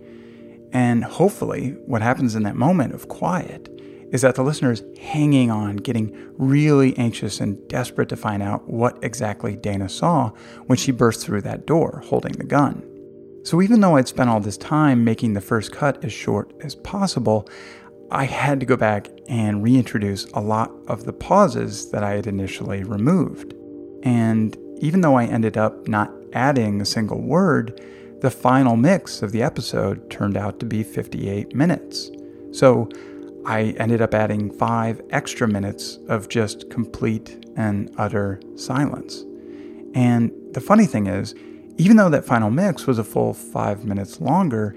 And 0.73 1.03
hopefully, 1.03 1.71
what 1.85 2.01
happens 2.01 2.35
in 2.35 2.43
that 2.43 2.55
moment 2.55 2.93
of 2.93 3.07
quiet 3.07 3.69
is 4.11 4.21
that 4.21 4.35
the 4.35 4.43
listener 4.43 4.71
is 4.71 4.83
hanging 4.99 5.49
on, 5.49 5.77
getting 5.77 6.15
really 6.37 6.97
anxious 6.97 7.39
and 7.39 7.67
desperate 7.69 8.09
to 8.09 8.17
find 8.17 8.43
out 8.43 8.69
what 8.69 9.01
exactly 9.03 9.55
Dana 9.55 9.89
saw 9.89 10.31
when 10.65 10.77
she 10.77 10.91
burst 10.91 11.25
through 11.25 11.41
that 11.41 11.65
door 11.65 12.01
holding 12.05 12.33
the 12.33 12.43
gun. 12.43 12.87
So, 13.43 13.61
even 13.61 13.79
though 13.79 13.95
I'd 13.95 14.07
spent 14.07 14.29
all 14.29 14.39
this 14.39 14.57
time 14.57 15.03
making 15.03 15.33
the 15.33 15.41
first 15.41 15.71
cut 15.71 16.03
as 16.03 16.13
short 16.13 16.53
as 16.61 16.75
possible, 16.75 17.49
I 18.11 18.25
had 18.25 18.59
to 18.59 18.65
go 18.65 18.75
back 18.75 19.07
and 19.27 19.63
reintroduce 19.63 20.25
a 20.33 20.41
lot 20.41 20.71
of 20.87 21.05
the 21.05 21.13
pauses 21.13 21.89
that 21.91 22.03
I 22.03 22.11
had 22.11 22.27
initially 22.27 22.83
removed. 22.83 23.53
And 24.03 24.57
even 24.79 25.01
though 25.01 25.15
I 25.15 25.25
ended 25.25 25.57
up 25.57 25.87
not 25.87 26.11
adding 26.33 26.81
a 26.81 26.85
single 26.85 27.21
word, 27.21 27.81
the 28.21 28.31
final 28.31 28.77
mix 28.77 29.23
of 29.23 29.31
the 29.31 29.41
episode 29.41 30.09
turned 30.11 30.37
out 30.37 30.59
to 30.59 30.65
be 30.65 30.83
58 30.83 31.55
minutes. 31.55 32.11
So 32.51 32.87
I 33.45 33.75
ended 33.77 34.01
up 34.01 34.13
adding 34.13 34.51
five 34.51 35.01
extra 35.09 35.47
minutes 35.47 35.97
of 36.07 36.29
just 36.29 36.69
complete 36.69 37.43
and 37.55 37.91
utter 37.97 38.39
silence. 38.55 39.25
And 39.95 40.31
the 40.53 40.61
funny 40.61 40.85
thing 40.85 41.07
is, 41.07 41.33
even 41.77 41.97
though 41.97 42.09
that 42.09 42.23
final 42.23 42.51
mix 42.51 42.85
was 42.85 42.99
a 42.99 43.03
full 43.03 43.33
five 43.33 43.85
minutes 43.85 44.21
longer, 44.21 44.75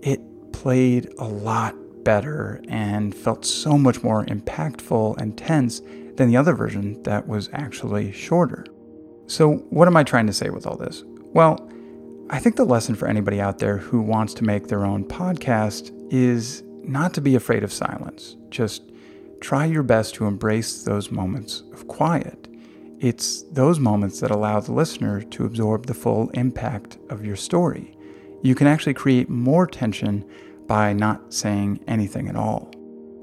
it 0.00 0.20
played 0.52 1.12
a 1.18 1.24
lot 1.24 1.74
better 2.02 2.62
and 2.68 3.14
felt 3.14 3.44
so 3.44 3.76
much 3.76 4.02
more 4.02 4.24
impactful 4.24 5.18
and 5.18 5.36
tense 5.36 5.82
than 6.14 6.28
the 6.28 6.36
other 6.36 6.54
version 6.54 7.02
that 7.02 7.28
was 7.28 7.50
actually 7.52 8.10
shorter. 8.10 8.64
So, 9.26 9.56
what 9.68 9.86
am 9.86 9.96
I 9.96 10.04
trying 10.04 10.28
to 10.28 10.32
say 10.32 10.48
with 10.48 10.66
all 10.66 10.76
this? 10.76 11.02
Well, 11.34 11.68
I 12.28 12.40
think 12.40 12.56
the 12.56 12.64
lesson 12.64 12.96
for 12.96 13.06
anybody 13.06 13.40
out 13.40 13.58
there 13.60 13.76
who 13.76 14.00
wants 14.00 14.34
to 14.34 14.44
make 14.44 14.66
their 14.66 14.84
own 14.84 15.04
podcast 15.04 15.92
is 16.12 16.64
not 16.82 17.14
to 17.14 17.20
be 17.20 17.36
afraid 17.36 17.62
of 17.62 17.72
silence. 17.72 18.36
Just 18.50 18.90
try 19.40 19.64
your 19.64 19.84
best 19.84 20.16
to 20.16 20.26
embrace 20.26 20.82
those 20.82 21.12
moments 21.12 21.62
of 21.72 21.86
quiet. 21.86 22.48
It's 22.98 23.42
those 23.52 23.78
moments 23.78 24.18
that 24.20 24.32
allow 24.32 24.58
the 24.58 24.72
listener 24.72 25.22
to 25.22 25.44
absorb 25.44 25.86
the 25.86 25.94
full 25.94 26.28
impact 26.30 26.98
of 27.10 27.24
your 27.24 27.36
story. 27.36 27.96
You 28.42 28.56
can 28.56 28.66
actually 28.66 28.94
create 28.94 29.28
more 29.28 29.66
tension 29.68 30.24
by 30.66 30.94
not 30.94 31.32
saying 31.32 31.84
anything 31.86 32.28
at 32.28 32.34
all. 32.34 32.72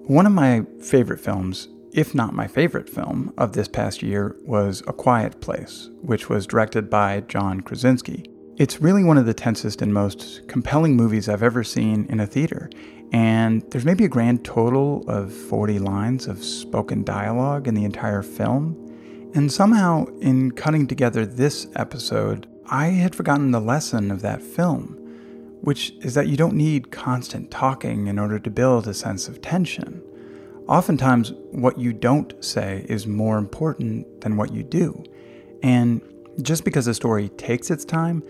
One 0.05 0.25
of 0.25 0.31
my 0.31 0.65
favorite 0.79 1.19
films, 1.19 1.67
if 1.91 2.15
not 2.15 2.33
my 2.33 2.47
favorite 2.47 2.89
film 2.89 3.33
of 3.37 3.51
this 3.51 3.67
past 3.67 4.01
year, 4.01 4.37
was 4.45 4.81
A 4.87 4.93
Quiet 4.93 5.41
Place, 5.41 5.89
which 6.01 6.29
was 6.29 6.47
directed 6.47 6.89
by 6.89 7.21
John 7.27 7.59
Krasinski. 7.59 8.29
It's 8.55 8.79
really 8.79 9.03
one 9.03 9.17
of 9.17 9.25
the 9.25 9.33
tensest 9.33 9.81
and 9.81 9.91
most 9.91 10.47
compelling 10.47 10.95
movies 10.95 11.27
I've 11.27 11.41
ever 11.41 11.63
seen 11.63 12.05
in 12.09 12.19
a 12.19 12.27
theater, 12.27 12.69
and 13.11 13.63
there's 13.71 13.83
maybe 13.83 14.05
a 14.05 14.09
grand 14.09 14.45
total 14.45 15.03
of 15.07 15.33
40 15.33 15.79
lines 15.79 16.27
of 16.27 16.43
spoken 16.43 17.03
dialogue 17.03 17.67
in 17.67 17.73
the 17.73 17.83
entire 17.83 18.21
film. 18.21 18.77
And 19.33 19.51
somehow, 19.51 20.05
in 20.21 20.51
cutting 20.51 20.85
together 20.85 21.25
this 21.25 21.65
episode, 21.75 22.47
I 22.67 22.89
had 22.89 23.15
forgotten 23.15 23.49
the 23.49 23.59
lesson 23.59 24.11
of 24.11 24.21
that 24.21 24.43
film, 24.43 24.99
which 25.61 25.93
is 26.01 26.13
that 26.13 26.27
you 26.27 26.37
don't 26.37 26.55
need 26.55 26.91
constant 26.91 27.49
talking 27.49 28.05
in 28.05 28.19
order 28.19 28.37
to 28.37 28.51
build 28.51 28.87
a 28.87 28.93
sense 28.93 29.27
of 29.27 29.41
tension. 29.41 29.99
Oftentimes, 30.67 31.33
what 31.49 31.79
you 31.79 31.91
don't 31.91 32.35
say 32.45 32.85
is 32.87 33.07
more 33.07 33.39
important 33.39 34.21
than 34.21 34.37
what 34.37 34.53
you 34.53 34.61
do. 34.61 35.03
And 35.63 36.01
just 36.41 36.63
because 36.65 36.87
a 36.87 36.93
story 36.93 37.29
takes 37.29 37.69
its 37.69 37.85
time 37.85 38.23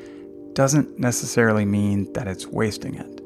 doesn't 0.54 1.00
necessarily 1.00 1.66
mean 1.66 2.12
that 2.14 2.28
it's 2.28 2.48
wasting 2.48 2.96
it. 2.96 3.24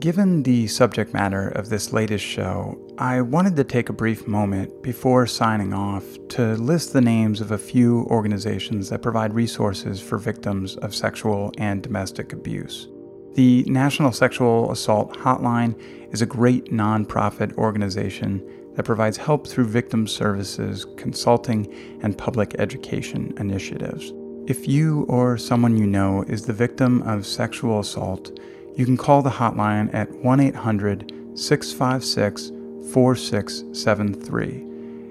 Given 0.00 0.42
the 0.42 0.66
subject 0.66 1.14
matter 1.14 1.48
of 1.48 1.70
this 1.70 1.92
latest 1.92 2.24
show, 2.24 2.78
I 2.98 3.22
wanted 3.22 3.56
to 3.56 3.64
take 3.64 3.88
a 3.88 3.94
brief 3.94 4.26
moment 4.26 4.82
before 4.82 5.26
signing 5.26 5.72
off 5.72 6.04
to 6.30 6.54
list 6.56 6.92
the 6.92 7.00
names 7.00 7.40
of 7.40 7.50
a 7.50 7.58
few 7.58 8.04
organizations 8.10 8.90
that 8.90 9.00
provide 9.00 9.32
resources 9.32 10.00
for 10.00 10.18
victims 10.18 10.76
of 10.76 10.94
sexual 10.94 11.50
and 11.56 11.82
domestic 11.82 12.34
abuse. 12.34 12.88
The 13.34 13.64
National 13.66 14.12
Sexual 14.12 14.70
Assault 14.70 15.14
Hotline 15.14 15.78
is 16.12 16.20
a 16.20 16.26
great 16.26 16.66
nonprofit 16.66 17.56
organization 17.56 18.42
that 18.76 18.84
provides 18.84 19.16
help 19.16 19.46
through 19.46 19.66
victim 19.66 20.06
services, 20.06 20.86
consulting, 20.96 21.72
and 22.02 22.16
public 22.16 22.54
education 22.58 23.34
initiatives. 23.38 24.12
If 24.46 24.68
you 24.68 25.04
or 25.08 25.36
someone 25.36 25.76
you 25.76 25.86
know 25.86 26.22
is 26.28 26.46
the 26.46 26.52
victim 26.52 27.02
of 27.02 27.26
sexual 27.26 27.80
assault, 27.80 28.38
you 28.76 28.84
can 28.84 28.96
call 28.96 29.22
the 29.22 29.30
hotline 29.30 29.92
at 29.92 30.10
1 30.12 30.40
800 30.40 31.12
656 31.34 32.52
4673. 32.92 34.66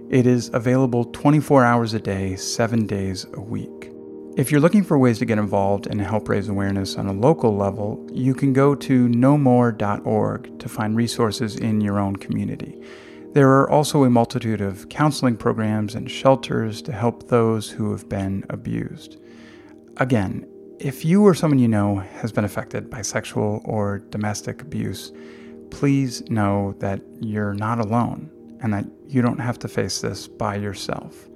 It 0.09 0.27
is 0.27 0.49
available 0.53 1.05
24 1.05 1.65
hours 1.65 1.93
a 1.93 1.99
day, 1.99 2.35
7 2.35 2.85
days 2.85 3.25
a 3.33 3.41
week. 3.41 3.91
If 4.37 4.51
you're 4.51 4.61
looking 4.61 4.83
for 4.83 4.97
ways 4.97 5.19
to 5.19 5.25
get 5.25 5.39
involved 5.39 5.87
and 5.87 5.99
help 5.99 6.29
raise 6.29 6.47
awareness 6.47 6.97
on 6.97 7.07
a 7.07 7.13
local 7.13 7.55
level, 7.55 8.05
you 8.11 8.33
can 8.33 8.53
go 8.53 8.75
to 8.75 9.07
nomore.org 9.07 10.59
to 10.59 10.69
find 10.69 10.95
resources 10.95 11.55
in 11.55 11.81
your 11.81 11.99
own 11.99 12.17
community. 12.17 12.77
There 13.35 13.51
are 13.51 13.69
also 13.69 14.05
a 14.05 14.09
multitude 14.09 14.61
of 14.61 14.87
counseling 14.87 15.35
programs 15.35 15.93
and 15.93 16.09
shelters 16.09 16.81
to 16.83 16.93
help 16.93 17.27
those 17.27 17.69
who 17.69 17.91
have 17.91 18.07
been 18.07 18.45
abused. 18.49 19.17
Again, 19.97 20.47
if 20.79 21.03
you 21.03 21.21
or 21.21 21.33
someone 21.33 21.59
you 21.59 21.67
know 21.67 21.97
has 21.97 22.31
been 22.31 22.45
affected 22.45 22.89
by 22.89 23.01
sexual 23.01 23.61
or 23.65 23.99
domestic 23.99 24.61
abuse, 24.61 25.11
please 25.69 26.21
know 26.29 26.75
that 26.79 27.01
you're 27.19 27.53
not 27.53 27.79
alone 27.79 28.31
and 28.61 28.73
that 28.73 28.85
you 29.05 29.21
don't 29.21 29.39
have 29.39 29.59
to 29.59 29.67
face 29.67 29.99
this 29.99 30.29
by 30.29 30.55
yourself. 30.55 31.27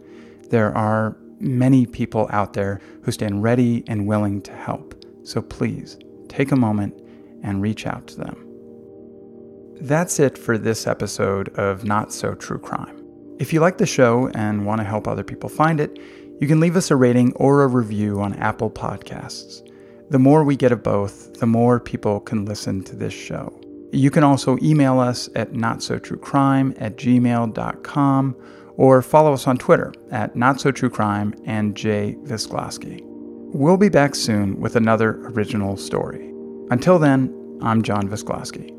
There 0.50 0.74
are 0.77 1.18
many 1.41 1.86
people 1.86 2.29
out 2.32 2.53
there 2.53 2.79
who 3.01 3.12
stand 3.12 3.44
ready 3.44 3.84
and 3.88 4.08
willing 4.08 4.41
to 4.44 4.53
help, 4.53 4.96
so 5.25 5.41
please 5.41 5.98
take 6.29 6.53
a 6.53 6.56
moment 6.56 6.98
and 7.44 7.62
reach 7.62 7.86
out 7.86 8.08
to 8.08 8.15
them. 8.15 8.49
That's 9.82 10.20
it 10.20 10.38
for 10.38 10.58
this 10.58 10.88
episode 10.88 11.50
of 11.58 11.86
Not 11.86 12.12
So 12.12 12.36
True 12.36 12.60
Crime. 12.60 13.02
If 13.40 13.54
you 13.54 13.62
like 13.62 13.78
the 13.78 13.86
show 13.86 14.30
and 14.36 14.66
want 14.66 14.82
to 14.82 14.86
help 14.86 15.08
other 15.08 15.24
people 15.24 15.48
find 15.48 15.80
it, 15.80 15.98
you 16.42 16.48
can 16.48 16.60
leave 16.60 16.76
us 16.76 16.92
a 16.92 16.98
rating 16.98 17.32
or 17.34 17.64
a 17.64 17.68
review 17.68 18.20
on 18.20 18.34
Apple 18.36 18.70
Podcasts. 18.70 19.66
The 20.10 20.20
more 20.20 20.44
we 20.44 20.58
get 20.58 20.74
of 20.74 20.84
both, 20.84 21.40
the 21.40 21.46
more 21.46 21.80
people 21.80 22.20
can 22.20 22.44
listen 22.44 22.84
to 22.84 22.96
this 22.96 23.14
show. 23.14 23.58
You 23.94 24.12
can 24.12 24.24
also 24.24 24.58
email 24.62 25.00
us 25.00 25.30
at 25.36 25.54
notsotruecrime 25.54 26.76
at 26.82 26.98
gmail.com 26.98 28.36
or 28.76 29.02
follow 29.02 29.34
us 29.34 29.48
on 29.48 29.58
Twitter 29.58 29.94
at 30.12 30.36
notsotruecrime 30.36 31.40
and 31.46 31.76
Jay 31.76 32.18
Visglosky. 32.24 33.02
We'll 33.54 33.78
be 33.78 33.90
back 33.90 34.14
soon 34.14 34.60
with 34.60 34.76
another 34.76 35.22
original 35.28 35.78
story. 35.78 36.34
Until 36.70 37.00
then, 37.00 37.60
I'm 37.62 37.82
John 37.82 38.10
Visglosky. 38.10 38.79